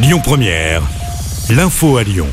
[0.00, 0.82] Lyon Première,
[1.50, 2.28] l'info à Lyon.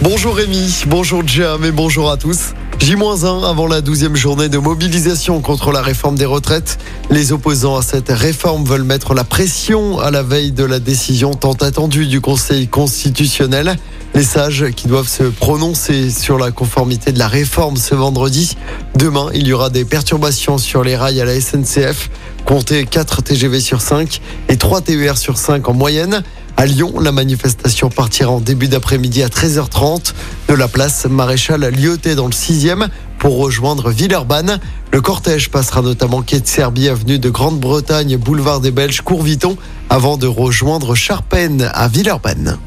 [0.00, 2.54] Bonjour Rémi, bonjour Jam et bonjour à tous.
[2.78, 6.78] J-1 avant la 12e journée de mobilisation contre la réforme des retraites.
[7.10, 11.34] Les opposants à cette réforme veulent mettre la pression à la veille de la décision
[11.34, 13.76] tant attendue du Conseil constitutionnel.
[14.14, 18.56] Les sages qui doivent se prononcer sur la conformité de la réforme ce vendredi.
[18.96, 22.08] Demain, il y aura des perturbations sur les rails à la SNCF.
[22.46, 26.22] Comptez 4 TGV sur 5 et 3 TER sur 5 en moyenne.
[26.56, 30.12] À Lyon, la manifestation partira en début d'après-midi à 13h30
[30.48, 32.88] de la place Maréchal Lyoté dans le 6e
[33.18, 34.60] pour rejoindre Villeurbanne.
[34.92, 39.56] Le cortège passera notamment quai de Serbie, avenue de Grande-Bretagne, boulevard des Belges, Courviton,
[39.90, 42.58] avant de rejoindre Charpennes à Villeurbanne.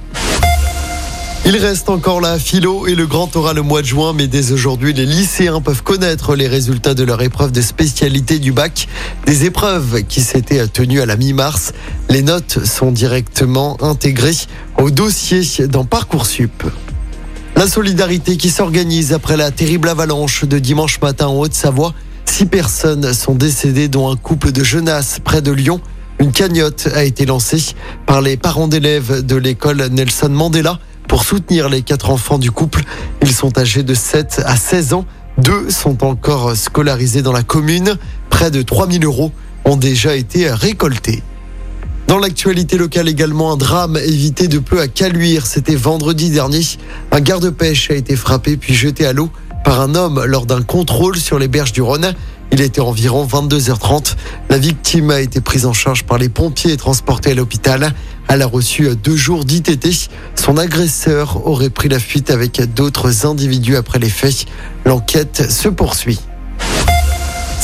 [1.48, 4.52] Il reste encore la philo et le grand aura le mois de juin, mais dès
[4.52, 8.88] aujourd'hui, les lycéens peuvent connaître les résultats de leur épreuve de spécialité du bac.
[9.27, 11.71] Des épreuves qui s'étaient tenues à la mi-mars.
[12.09, 14.35] Les notes sont directement intégrées
[14.80, 16.63] au dossier dans Parcoursup.
[17.55, 21.93] La solidarité qui s'organise après la terrible avalanche de dimanche matin en Haute-Savoie.
[22.26, 25.80] Six personnes sont décédées, dont un couple de jeunesses près de Lyon.
[26.18, 27.76] Une cagnotte a été lancée
[28.07, 32.84] par les parents d'élèves de l'école Nelson Mandela pour soutenir les quatre enfants du couple.
[33.21, 35.05] Ils sont âgés de 7 à 16 ans.
[35.37, 37.97] Deux sont encore scolarisés dans la commune.
[38.29, 39.31] Près de 3000 euros
[39.65, 41.23] ont déjà été récoltés.
[42.07, 45.47] Dans l'actualité locale également, un drame évité de peu à Caluire.
[45.47, 46.62] C'était vendredi dernier.
[47.12, 49.29] Un garde-pêche a été frappé puis jeté à l'eau
[49.63, 52.13] par un homme lors d'un contrôle sur les berges du Rhône.
[52.51, 54.15] Il était environ 22h30.
[54.49, 57.93] La victime a été prise en charge par les pompiers et transportée à l'hôpital.
[58.27, 60.09] Elle a reçu deux jours d'ITT.
[60.35, 64.45] Son agresseur aurait pris la fuite avec d'autres individus après les faits.
[64.85, 66.19] L'enquête se poursuit.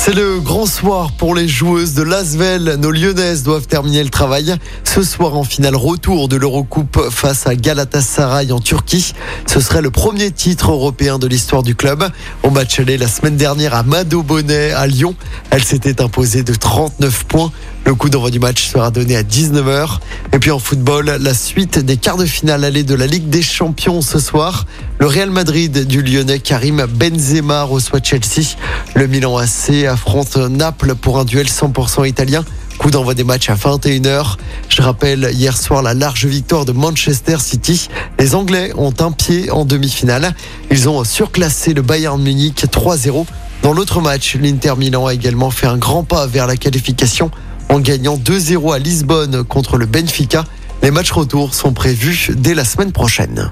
[0.04, 2.78] C'est le grand soir pour les joueuses de Lasvel.
[2.80, 7.54] Nos Lyonnaises doivent terminer le travail ce soir en finale retour de l'Eurocoupe face à
[7.54, 9.14] Galatasaray en Turquie.
[9.46, 12.10] Ce serait le premier titre européen de l'histoire du club.
[12.42, 15.14] Au match aller la semaine dernière à Mado Bonnet à Lyon,
[15.52, 17.52] elle s'était imposée de 39 points.
[17.86, 20.00] Le coup d'envoi du match sera donné à 19h.
[20.34, 23.44] Et puis en football, la suite des quarts de finale allée de la Ligue des
[23.44, 24.66] Champions ce soir.
[25.02, 28.56] Le Real Madrid du Lyonnais Karim Benzema reçoit Chelsea.
[28.94, 32.46] Le Milan AC affronte Naples pour un duel 100% italien.
[32.78, 34.36] Coup d'envoi des matchs à 21h.
[34.70, 37.90] Je rappelle hier soir la large victoire de Manchester City.
[38.20, 40.36] Les Anglais ont un pied en demi-finale.
[40.70, 43.26] Ils ont surclassé le Bayern Munich 3-0.
[43.64, 47.32] Dans l'autre match, l'Inter Milan a également fait un grand pas vers la qualification
[47.70, 50.44] en gagnant 2-0 à Lisbonne contre le Benfica.
[50.84, 53.52] Les matchs retour sont prévus dès la semaine prochaine.